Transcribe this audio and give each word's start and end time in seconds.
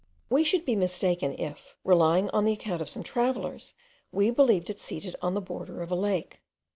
We 0.31 0.43
should 0.43 0.65
be 0.65 0.75
mistaken 0.75 1.35
if, 1.37 1.75
relying 1.83 2.31
on 2.31 2.43
the 2.43 2.53
account 2.53 2.81
of 2.81 2.89
some 2.89 3.03
travellers, 3.03 3.75
we 4.11 4.31
believed 4.31 4.71
it 4.71 4.79
seated 4.79 5.15
on 5.21 5.35
the 5.35 5.41
border 5.41 5.83
of 5.83 5.91
a 5.91 5.95
lake. 5.95 6.39